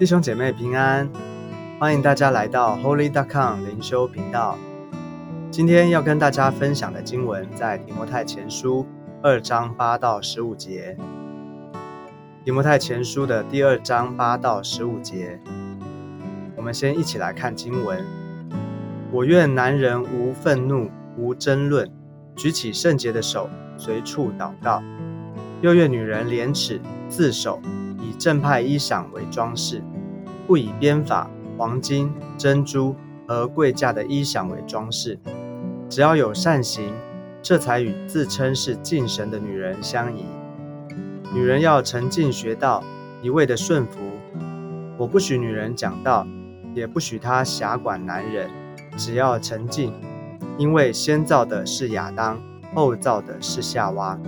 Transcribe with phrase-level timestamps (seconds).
[0.00, 1.06] 弟兄姐妹平安，
[1.78, 4.56] 欢迎大家来到 Holy.com 灵修频道。
[5.50, 8.86] 今天要跟大家分享的经文在提摩太前书
[9.22, 10.96] 二章八到十五节。
[12.46, 15.38] 提摩太前书的第二章八到十五节，
[16.56, 18.02] 我们先一起来看经文。
[19.12, 21.86] 我愿男人无愤怒，无争论，
[22.34, 24.82] 举起圣洁的手，随处祷告；
[25.60, 27.60] 又愿女人廉耻自守。
[28.20, 29.82] 正派衣裳为装饰，
[30.46, 32.94] 不以编法、黄金、珍珠
[33.26, 35.18] 和贵价的衣裳为装饰。
[35.88, 36.92] 只要有善行，
[37.40, 40.26] 这才与自称是敬神的女人相宜。
[41.32, 42.84] 女人要沉静学道，
[43.22, 43.98] 一味的顺服。
[44.98, 46.26] 我不许女人讲道，
[46.74, 48.50] 也不许她辖管男人。
[48.98, 49.94] 只要沉静，
[50.58, 52.38] 因为先造的是亚当，
[52.74, 54.18] 后造的是夏娃，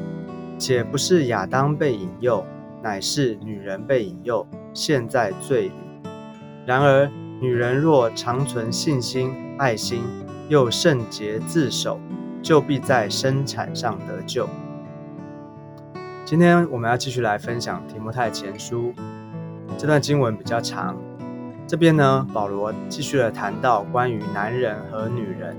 [0.58, 2.42] 且不是亚当被引诱。
[2.82, 5.72] 乃是女人被引诱，陷在罪里。
[6.66, 7.08] 然而，
[7.40, 10.02] 女人若长存信心、爱心，
[10.48, 12.00] 又圣洁自守，
[12.42, 14.48] 就必在生产上得救。
[16.24, 18.92] 今天我们要继续来分享提摩太前书
[19.76, 20.96] 这段经文比较长。
[21.66, 25.56] 这边呢，保罗继续的谈到关于男人和女人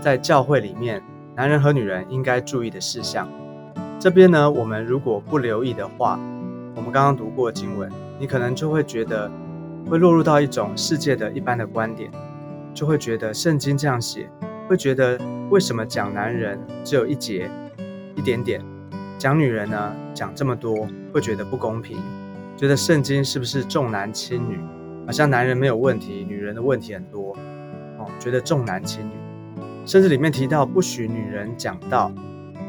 [0.00, 1.02] 在教会里面，
[1.34, 3.28] 男人和女人应该注意的事项。
[3.98, 6.20] 这边呢，我们如果不留意的话，
[6.74, 9.28] 我们刚刚读过经文，你可能就会觉得
[9.88, 12.10] 会落入到一种世界的一般的观点，
[12.74, 14.28] 就会觉得圣经这样写，
[14.68, 17.50] 会觉得为什么讲男人只有一节
[18.14, 18.62] 一点点，
[19.18, 21.96] 讲女人呢讲这么多，会觉得不公平，
[22.54, 24.60] 觉得圣经是不是重男轻女，
[25.06, 27.34] 好像男人没有问题，女人的问题很多，
[27.98, 29.14] 哦，觉得重男轻女，
[29.86, 32.12] 甚至里面提到不许女人讲道。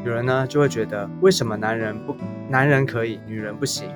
[0.08, 2.16] 有人呢就会觉得，为什么男人不
[2.48, 3.90] 男人可以，女人不行？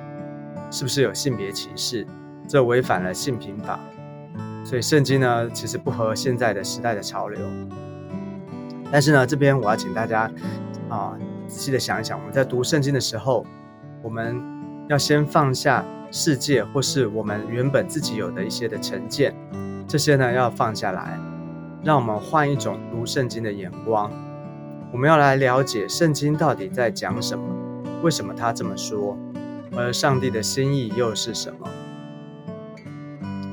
[0.69, 2.05] 是不是有性别歧视？
[2.47, 3.79] 这违反了性平法。
[4.63, 7.39] 所以圣经呢，其实不合现在的时代的潮流。
[8.91, 10.29] 但是呢，这边我要请大家
[10.87, 13.43] 啊，仔细的想一想，我们在读圣经的时候，
[14.03, 14.39] 我们
[14.89, 19.33] 要先放下世界或是我们原本自己有的一些的成见，
[19.87, 21.19] 这些呢要放下来，
[21.83, 24.11] 让我们换一种读圣经的眼光。
[24.93, 27.43] 我们要来了解圣经到底在讲什么，
[28.03, 29.17] 为什么他这么说，
[29.75, 31.67] 而上帝的心意又是什么？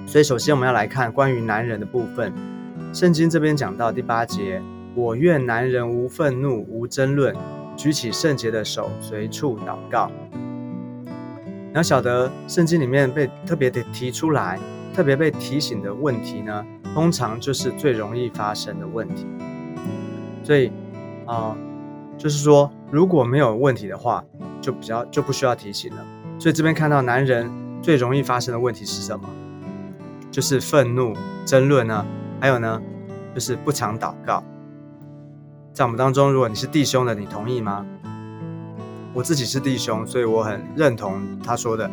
[0.07, 2.31] 所以，首先我们要来看关于男人的部分。
[2.93, 4.61] 圣经这边讲到第八节
[4.95, 7.35] ：“我愿男人无愤怒，无争论，
[7.75, 10.13] 举起圣洁的手，随处祷告。”
[11.09, 14.61] 你要晓得，圣经里面被特别的提出来、
[14.93, 19.27] 特别被提醒的问题呢，通常就是最容易发生的问题。
[20.45, 20.71] 所以。
[21.27, 21.57] 啊，
[22.17, 24.25] 就是说，如果没有问题的话，
[24.61, 26.05] 就比较就不需要提醒了。
[26.39, 27.51] 所以这边看到男人
[27.83, 29.29] 最容易发生的问题是什么？
[30.31, 31.15] 就是愤怒、
[31.45, 32.07] 争论呢，
[32.41, 32.81] 还有呢，
[33.35, 34.43] 就是不常祷告。
[35.73, 37.85] 在我们当中，如果你是弟兄的，你同意吗？
[39.13, 41.91] 我自己是弟兄，所以我很认同他说的，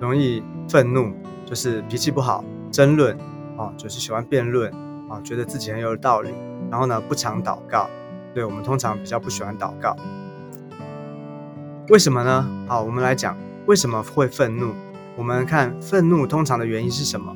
[0.00, 1.12] 容易愤怒，
[1.44, 3.16] 就是脾气不好，争论，
[3.56, 4.68] 啊，就是喜欢辩论，
[5.08, 6.30] 啊，觉得自己很有道理，
[6.70, 7.88] 然后呢，不常祷告。
[8.36, 9.96] 对我们通常比较不喜欢祷告，
[11.88, 12.46] 为什么呢？
[12.68, 14.74] 好，我们来讲为什么会愤怒。
[15.16, 17.34] 我们看愤怒通常的原因是什么？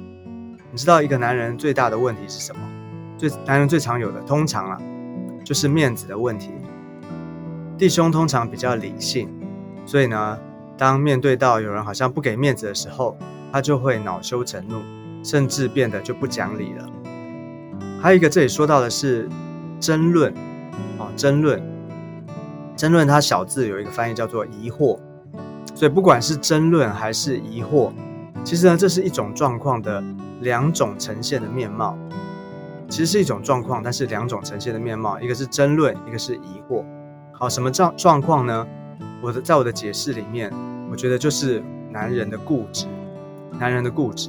[0.71, 2.61] 你知道一个男人最大的问题是什么？
[3.17, 4.79] 最男人最常有的，通常啊，
[5.43, 6.51] 就是面子的问题。
[7.79, 9.27] 弟兄通常比较理性，
[9.87, 10.39] 所以呢，
[10.77, 13.17] 当面对到有人好像不给面子的时候，
[13.51, 14.83] 他就会恼羞成怒，
[15.25, 16.87] 甚至变得就不讲理了。
[18.03, 19.27] 还有一个这里说到的是
[19.81, 20.35] 争论。
[20.99, 21.63] 啊争论，
[22.77, 24.99] 争论，它小字有一个翻译叫做疑惑，
[25.75, 27.93] 所以不管是争论还是疑惑，
[28.45, 30.03] 其实呢，这是一种状况的
[30.41, 31.97] 两种呈现的面貌。
[32.89, 36.85] 其实是一种状况，但是两种呈现的面貌，一个是争论，一个是疑惑。
[37.31, 38.67] 好，什么状状况呢？
[39.23, 40.53] 我的在我的解释里面，
[40.91, 41.63] 我觉得就是
[41.93, 42.87] 男人的固执，
[43.61, 44.29] 男人的固执，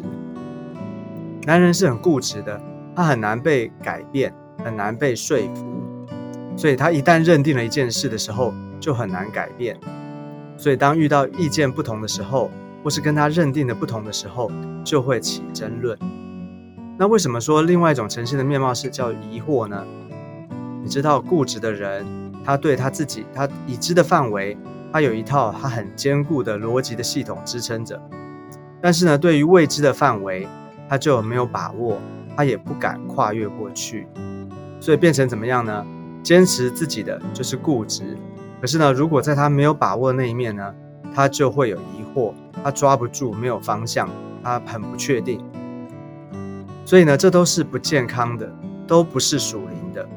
[1.43, 2.61] 男人是很固执的，
[2.95, 4.31] 他很难被改变，
[4.63, 5.70] 很难被说服。
[6.61, 9.75] 所以他一旦认定了一件事的时候，就很难改变。
[10.57, 12.51] 所以当遇到意见不同的时候，
[12.83, 14.51] 或是跟他认定的不同的时候，
[14.83, 15.97] 就会起争论。
[16.99, 19.83] 那为什么说另外一种呈现的面貌是叫疑惑呢？
[20.83, 22.05] 你知道，固执的人，
[22.45, 24.55] 他对他自己他已知的范围，
[24.93, 27.99] 他有一套他很坚固的逻辑的系统支撑着。
[28.79, 30.47] 但是呢，对于未知的范围，
[30.87, 31.97] 他就没有把握，
[32.37, 34.05] 他也不敢跨越过去。
[34.79, 35.83] 所以变成怎么样呢？
[36.23, 38.17] 坚持自己的就是固执，
[38.59, 40.73] 可是呢，如果在他没有把握的那一面呢，
[41.13, 42.33] 他就会有疑惑，
[42.63, 44.09] 他抓不住，没有方向，
[44.43, 45.43] 他很不确定。
[46.85, 48.53] 所以呢，这都是不健康的，
[48.85, 50.07] 都不是属灵的。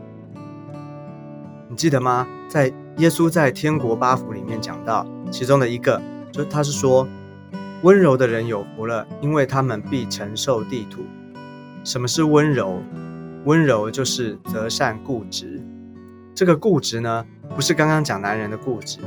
[1.69, 2.27] 你记得吗？
[2.49, 7.09] 在耶稣在天国八福里面讲到，其中的一个，就他是说，
[7.83, 11.03] 温柔的人有福了，因为他们必承受地土。
[11.83, 12.83] 什么是温柔？
[13.45, 15.64] 温柔就是择善固执。
[16.35, 18.99] 这个固执呢，不是刚刚讲男人的固执，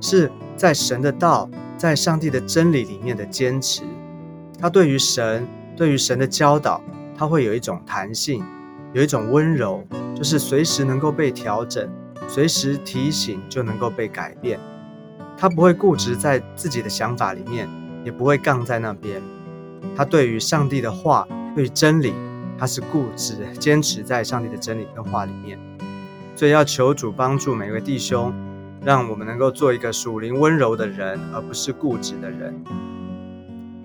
[0.00, 3.82] 是在神的道，在上帝的真理里面的坚持。
[4.58, 5.46] 他对于神，
[5.76, 6.82] 对于神的教导，
[7.14, 8.42] 他会有一种弹性，
[8.94, 9.84] 有一种温柔，
[10.14, 11.86] 就是随时能够被调整，
[12.26, 14.58] 随时提醒就能够被改变。
[15.36, 17.68] 他不会固执在自己的想法里面，
[18.04, 19.20] 也不会杠在那边。
[19.94, 22.14] 他对于上帝的话，对于真理，
[22.56, 25.58] 他是固执坚持在上帝的真理跟话里面。
[26.36, 28.34] 所以要求主帮助每位弟兄，
[28.82, 32.54] 让我们能够做一个属灵温柔的人，而不是固执的人。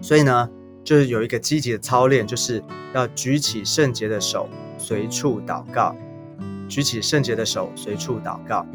[0.01, 0.49] 所以呢，
[0.83, 2.63] 就是有一个积极的操练，就是
[2.93, 5.95] 要举起圣洁的手，随处祷告。
[6.67, 8.65] 举起圣洁的手，随处祷告。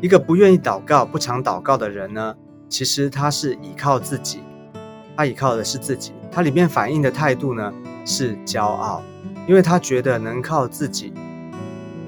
[0.00, 2.34] 一个不愿意祷告、不常祷告的人呢，
[2.68, 4.40] 其实他是依靠自己，
[5.16, 7.72] 他依靠的是自己，他里面反映的态度呢
[8.04, 9.02] 是骄傲，
[9.46, 11.12] 因为他觉得能靠自己。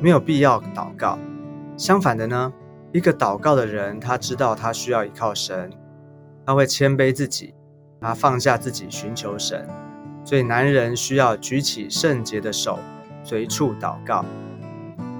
[0.06, 1.18] 没有必要祷告。
[1.76, 2.52] 相反的呢，
[2.92, 5.68] 一个祷告的人，他知道他需要依靠神，
[6.46, 7.52] 他会谦卑自己，
[8.00, 9.66] 他放下自己寻求神。
[10.24, 12.78] 所以男人需要举起圣洁的手，
[13.24, 14.24] 随处祷告。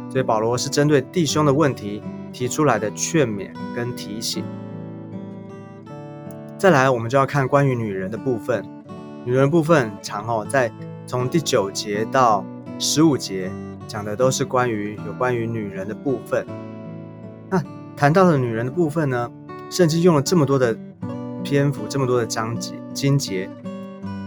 [0.09, 2.01] 所以保罗是针对弟兄的问题
[2.33, 4.45] 提出来的劝勉跟提醒。
[6.57, 8.65] 再来，我们就要看关于女人的部分。
[9.25, 10.71] 女人部分长哦，在
[11.09, 12.45] 从第九节到
[12.79, 13.51] 十五节。
[13.87, 16.47] 讲的都是关于有关于女人的部分。
[17.49, 17.63] 那
[17.97, 19.31] 谈到了女人的部分呢，
[19.71, 20.77] 圣经用了这么多的
[21.43, 23.49] 篇幅，这么多的章节经节，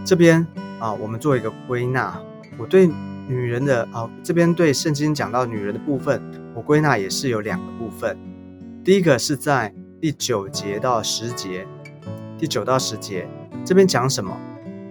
[0.04, 0.46] 这边
[0.78, 2.18] 啊，我们做一个归纳。
[2.56, 2.88] 我对
[3.28, 6.22] 女人的啊，这边对圣经讲到女人的部分，
[6.54, 8.18] 我归纳也是有两个部分。
[8.82, 11.66] 第一个是在第九节到十节，
[12.38, 13.28] 第九到十节
[13.64, 14.34] 这边讲什么？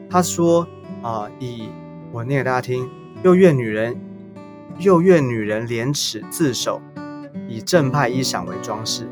[0.10, 0.68] 他说
[1.02, 1.70] 啊，以
[2.12, 2.88] 我念给大家听，
[3.24, 4.00] 又愿女人。
[4.80, 6.82] 又愿女人廉耻自守，
[7.50, 9.10] 以正派衣裳为装饰，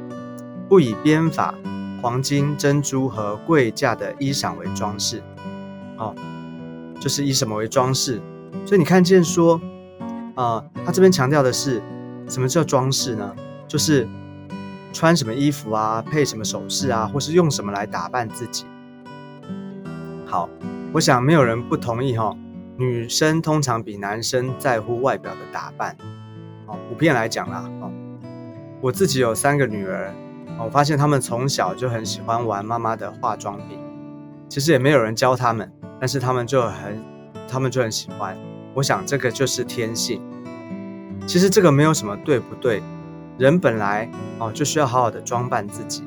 [0.70, 1.54] 不以编法、
[2.02, 5.22] 黄金、珍珠和贵价的衣裳为装饰。
[5.98, 6.16] 哦，
[7.02, 8.22] 就是以什么为装饰？
[8.66, 9.60] 所以你看见说，
[10.36, 11.82] 啊，他这边强调的是
[12.30, 13.36] 什么叫装饰呢？
[13.68, 14.08] 就是
[14.94, 18.66] 穿什么衣服啊，配什么首饰啊，或是用什么来打扮自己。
[20.26, 20.50] 好，
[20.94, 22.34] 我想没有人不同意哈。
[22.78, 25.98] 女生通常比男生在乎外表的打扮，
[26.68, 27.92] 哦，普遍来讲啦，哦，
[28.80, 30.14] 我自己有三个女儿，
[30.60, 33.80] 哦我发现她们从小就很喜欢玩妈妈的化妆品，
[34.48, 37.04] 其实也没有人教她们，但是她们就很，
[37.48, 38.38] 她们就很喜欢。
[38.76, 40.22] 我想这个就是天性。
[41.26, 42.84] 其实这个没有什么对不对，
[43.40, 44.08] 人本来
[44.38, 46.04] 哦就需要好好的装扮自己，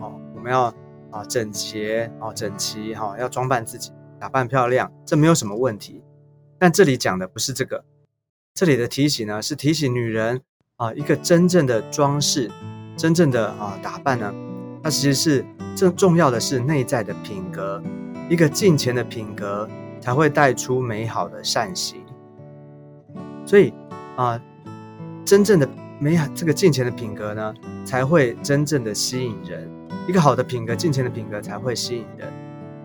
[0.00, 0.72] 哦，我们要
[1.10, 6.02] 啊整洁哦整齐哈，要装扮自己，打扮漂亮，这没有什么问题。
[6.64, 7.84] 但这里讲的不是这个，
[8.54, 10.40] 这里的提醒呢，是提醒女人
[10.76, 12.50] 啊，一个真正的装饰，
[12.96, 14.34] 真正的啊打扮呢，
[14.82, 15.44] 它其实是
[15.76, 17.82] 正重要的是内在的品格，
[18.30, 19.68] 一个敬钱的品格
[20.00, 22.02] 才会带出美好的善行。
[23.44, 23.70] 所以
[24.16, 24.40] 啊，
[25.22, 25.68] 真正的
[25.98, 27.54] 美好这个敬钱的品格呢，
[27.84, 29.70] 才会真正的吸引人。
[30.08, 32.32] 一个好的品格，敬钱的品格才会吸引人，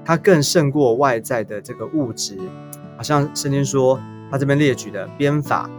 [0.04, 2.38] 它更胜过外在的这个物质。
[3.00, 3.98] 好像圣经说，
[4.30, 5.70] 他这边列举的编法，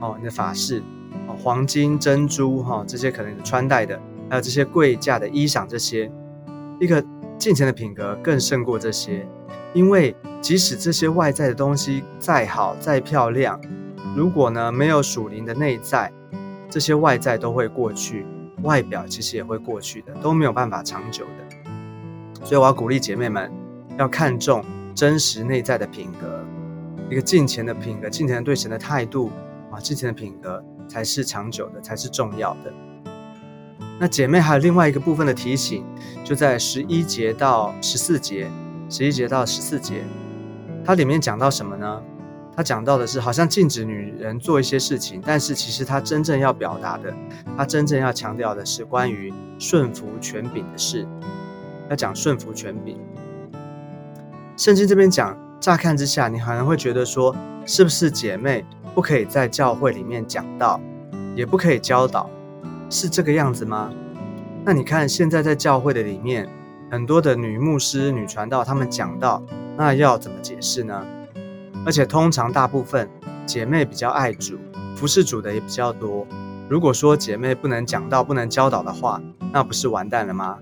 [0.00, 0.82] 哦，你的法式，
[1.28, 6.10] 哦，黄金、珍珠，哈，这些可能穿戴的，还有这些贵价的衣裳，这些，
[6.80, 7.04] 一个
[7.36, 9.28] 金钱的品格更胜过这些，
[9.74, 13.60] 因为即使这些外在的东西再好、再漂亮，
[14.16, 16.10] 如果呢没有属灵的内在，
[16.70, 18.24] 这些外在都会过去，
[18.62, 22.46] 外表其实也会过去的，都没有办法长久的。
[22.46, 23.52] 所以我要鼓励姐妹们，
[23.98, 24.64] 要看重。
[25.00, 26.44] 真实内在的品格，
[27.10, 29.30] 一个敬虔的品格，敬虔对神的态度
[29.70, 32.70] 啊，敬虔的品格才是长久的，才是重要的。
[33.98, 35.86] 那姐妹还有另外一个部分的提醒，
[36.22, 38.46] 就在十一节到十四节，
[38.90, 40.04] 十一节到十四节，
[40.84, 42.02] 它里面讲到什么呢？
[42.54, 47.10] 它讲到的是好像禁止女人做一些事情，但是其实它真正要表达的，
[47.56, 51.08] 它真正要强调的是关于顺服权柄的事，
[51.88, 52.98] 要讲顺服权柄。
[54.60, 58.62] 圣经这边讲，乍看之下，你可能会觉得说，是不是姐妹
[58.94, 60.78] 不可以在教会里面讲道，
[61.34, 62.28] 也不可以教导，
[62.90, 63.90] 是这个样子吗？
[64.62, 66.46] 那你看现在在教会的里面，
[66.90, 69.42] 很多的女牧师、女传道，她们讲到，
[69.78, 71.06] 那要怎么解释呢？
[71.86, 73.08] 而且通常大部分
[73.46, 74.58] 姐妹比较爱主，
[74.94, 76.26] 服侍主的也比较多。
[76.68, 79.22] 如果说姐妹不能讲道、不能教导的话，
[79.54, 80.58] 那不是完蛋了吗？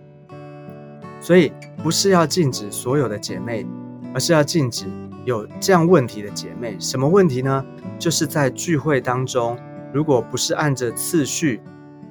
[1.20, 1.52] 所以
[1.82, 3.66] 不是要禁止所有的姐妹，
[4.14, 4.86] 而是要禁止
[5.24, 6.76] 有这样问题的姐妹。
[6.78, 7.64] 什么问题呢？
[7.98, 9.58] 就是在聚会当中，
[9.92, 11.60] 如果不是按着次序，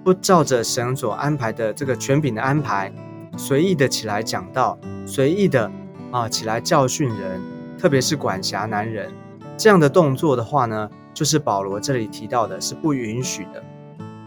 [0.04, 2.92] 不照着神所安排的这个权柄的安排，
[3.38, 5.72] 随意的起来讲道，随意的
[6.12, 7.42] 啊起来教训人，
[7.78, 9.12] 特别是管辖男人
[9.58, 13.64] 这样的动作的话呢，就是保罗这里提到的是不允许的。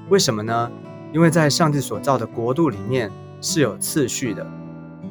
[0.08, 0.70] 为什么呢？
[1.12, 3.10] 因为在上帝所造的国度里面
[3.40, 4.46] 是有次序的。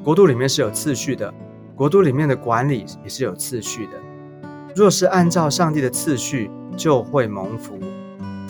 [0.04, 1.34] 国度里面是有次序的，
[1.80, 3.94] 国度里面的管理也是有次序的。
[4.76, 7.80] 若是按照上帝的次序，就会蒙福；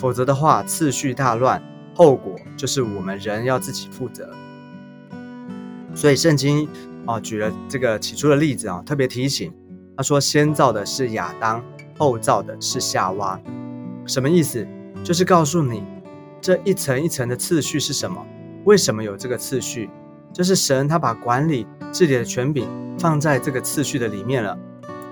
[0.00, 1.62] 否则的话，次序大乱，
[1.94, 4.28] 后果就是我们人要自己负责。
[5.94, 6.68] 所以圣经
[7.06, 9.54] 啊举了这个起初的例子啊，特别提醒
[9.96, 11.62] 他说：先造的是亚当，
[11.96, 13.40] 后造的是夏娃。
[14.06, 14.66] 什么意思？
[15.04, 15.84] 就是告诉你
[16.40, 18.26] 这一层一层的次序是什么？
[18.64, 19.88] 为什么有这个次序？
[20.32, 22.66] 就是神，他把管理治理的权柄
[23.00, 24.58] 放在这个次序的里面了。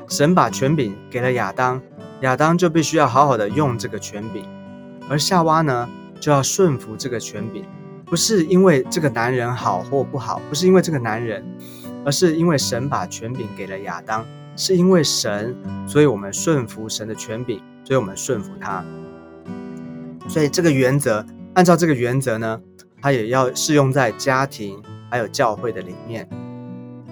[0.09, 1.81] 神把权柄给了亚当，
[2.21, 4.45] 亚当就必须要好好的用这个权柄，
[5.09, 5.89] 而夏娃呢，
[6.21, 7.65] 就要顺服这个权柄。
[8.05, 11.43] 不是因为这个男人好或不好，不是因为这个男人，
[12.05, 14.23] 而是因为神把权柄给了亚当，
[14.55, 18.85] 是因为神，所以我们顺服神的权柄，所以我们顺服他。
[20.29, 22.61] 所以这个原则，按照这个原则呢，
[23.01, 24.83] 它也要适用在家庭。
[25.11, 26.29] 还有教会的里面，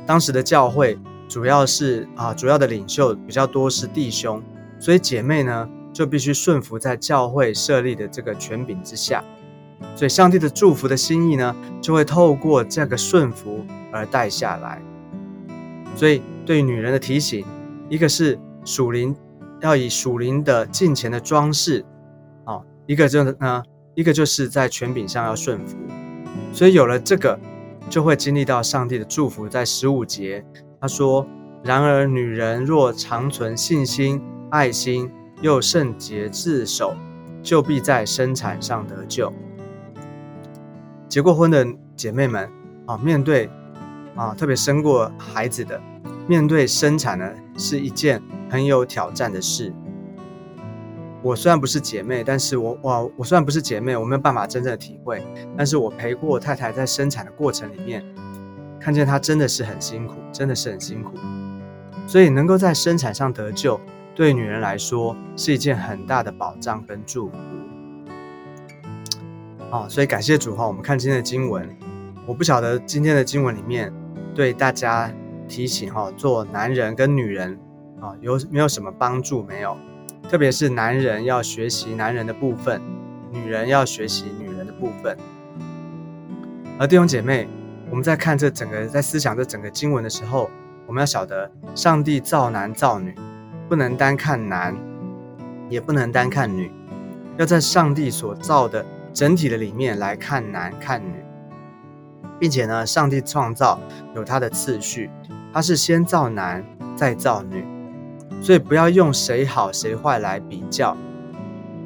[0.07, 0.97] 当时的教会
[1.29, 4.41] 主要是啊，主要的领袖比较多是弟兄，
[4.79, 9.25] 所以姐妹呢就必须顺服在教会设立的这个权柄之下，
[9.97, 14.81] 所以上帝的祝福的心意呢就会透过这个顺服而带下来。
[15.97, 17.45] 所以对女人的提醒，
[17.89, 19.17] 一个是属灵
[19.61, 21.85] 要以属灵的金钱的装饰
[22.45, 23.63] 啊，一个就呢，
[23.97, 25.77] 一个就是在权柄上要顺服，
[26.53, 27.37] 所以有了这个。
[27.89, 29.49] 就会经历到上帝的祝福。
[29.49, 30.45] 在十五节，
[30.81, 31.27] 他说
[31.63, 36.95] ：“然而女人若长存信心、爱心，又圣洁自守，
[37.43, 39.33] 就必在生产上得救。”
[41.09, 42.51] 结过婚的姐妹们
[42.87, 43.49] 啊，面对
[44.15, 45.81] 啊，特别生过孩子的，
[46.27, 49.73] 面对生产呢，是一件很有挑战的事。
[51.27, 55.27] 我虽然不是姐妹，但是我哇，我虽然不是姐妹，我没有办法真正的体会。
[55.57, 58.05] 但是我陪过太太在生产的过程里面，
[58.79, 61.15] 看见她真的是很辛苦，真的是很辛苦。
[62.07, 63.81] 所以能够在生产上得救，
[64.15, 67.37] 对女人来说是一件很大的保障跟祝福。
[69.73, 71.69] 啊，所以感谢主哈，我们看今天的经文，
[72.25, 73.93] 我不晓得今天的经文里面
[74.33, 75.13] 对大家
[75.49, 77.59] 提醒哈，做男人跟女人
[78.01, 79.77] 啊，有没有什么帮助没有？
[80.29, 82.83] 特别是男人要学习男人的部分，
[83.31, 85.17] 女人要学习女人的部分。
[86.79, 87.49] 而弟兄姐妹，
[87.89, 90.51] 我们在看这整个在思想这整个经文的时候，
[90.85, 93.15] 我们要晓得，上帝造男造女，
[93.69, 94.77] 不能单看男，
[95.69, 96.73] 也不能单看女，
[97.37, 101.25] 要在上帝所造的整体的里面来看男看女，
[102.41, 103.79] 并且呢，上帝创造
[104.17, 105.09] 有他的次序，
[105.53, 106.65] 他是先造男，
[106.97, 107.65] 再造女。
[108.41, 110.97] 所以不要用谁好谁坏来比较，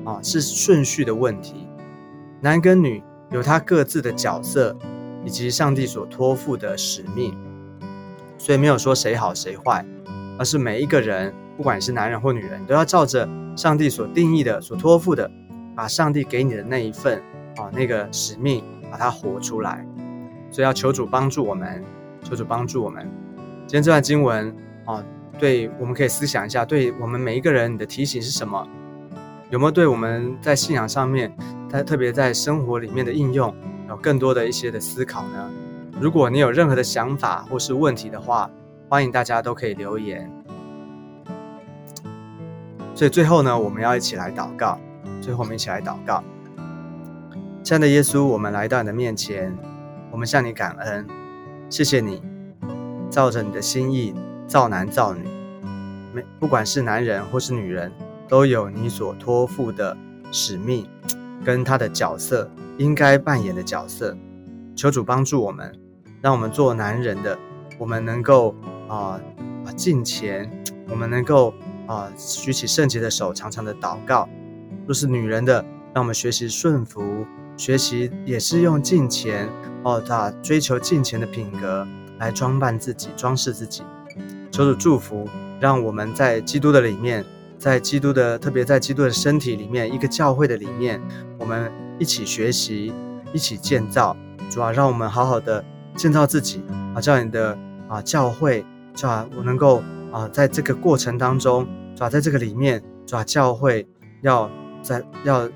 [0.05, 1.67] 啊，是顺序的问题。
[2.41, 4.77] 男跟女有他各自的角色，
[5.25, 7.35] 以及上帝所托付的使命，
[8.37, 9.85] 所以没有说谁好谁坏，
[10.39, 13.27] 而是每一个人，不管是男人或女人，都要照着
[13.57, 15.31] 上帝所定义的、所托付的，
[15.75, 17.23] 把上帝给你的那一份
[17.57, 19.87] 啊那个使命，把它活出来。
[20.51, 21.83] 所以要求主帮助我们，
[22.23, 23.09] 求主帮助我们。
[23.67, 24.55] 今天这段经文
[24.85, 25.03] 啊。
[25.41, 28.69] 对，我们可以思想一下，对我们每一个人，你的提醒是什么？
[29.49, 31.35] 有没有对我们在信仰上面，
[31.67, 33.55] 在特别在生活里面的应用，
[33.89, 35.51] 有更多的一些的思考呢？
[35.99, 38.51] 如果你有任何的想法或是问题的话，
[38.91, 40.31] 欢迎大家都可以留言。
[42.95, 44.79] 所以最后呢，我们要一起来祷告。
[45.23, 46.23] 最后我们一起来祷告，
[47.63, 49.57] 亲爱的耶稣，我们来到你的面前，
[50.11, 51.07] 我们向你感恩，
[51.71, 52.23] 谢谢你，
[53.11, 54.15] 照着你的心意。
[54.51, 55.29] 造男造女，
[56.13, 57.93] 没不管是男人或是女人，
[58.29, 59.97] 都有你所托付的
[60.33, 60.85] 使命，
[61.45, 64.17] 跟他的角色应该扮演的角色。
[64.75, 65.73] 求主帮助我们，
[66.21, 67.39] 让我们做男人的，
[67.79, 68.57] 我们能够
[68.89, 69.21] 啊
[69.65, 70.51] 啊敬虔，
[70.89, 71.55] 我们能够
[71.87, 74.29] 啊举起圣洁的手，常常的祷告。
[74.85, 75.65] 若是女人的，
[75.95, 77.25] 让我们学习顺服，
[77.57, 79.49] 学习也是用敬虔
[79.85, 81.87] 哦，他追求敬虔的品格。
[82.19, 83.83] 来装扮自己、装饰自己。
[84.51, 85.29] 求主祝福，
[85.61, 87.25] 让我们在基督的里面，
[87.57, 91.01] 在基督的特别在基督的身体里面，一个教会的里面，
[91.39, 92.93] 我们一起学习，
[93.33, 94.17] 一起建造。
[94.51, 95.65] 主啊，让我们好好的
[95.95, 96.65] 建造自己
[96.95, 97.57] 啊，这样你的
[97.89, 98.65] 啊教会，
[98.95, 103.87] 主啊，我能够啊在这个过程当中，主啊，在这个里面，主啊，教会
[104.23, 104.51] 要
[104.83, 105.49] 在要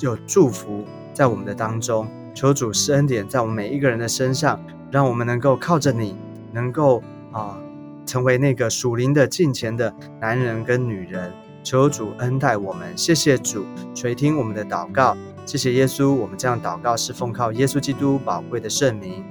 [0.00, 2.08] 有祝福在我们的当中。
[2.32, 4.58] 求主施恩典在我们每一个人的身上，
[4.90, 6.16] 让我们能够靠着你，
[6.52, 7.58] 能够啊。
[8.06, 13.64] 成为那个属灵的近前的男人跟女人，求主恩待我们，谢谢主
[13.94, 15.16] 垂听我们的祷告，
[15.46, 19.24] 谢谢耶稣，我们这样祷告是奉靠耶稣基督宝贵的圣名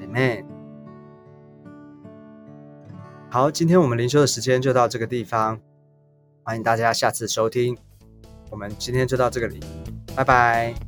[0.00, 0.44] ，Amen。
[3.30, 5.60] 好，今天我们灵修的时间就到这个地方，
[6.42, 7.76] 欢迎大家下次收听，
[8.50, 9.60] 我们今天就到这里，
[10.16, 10.87] 拜拜。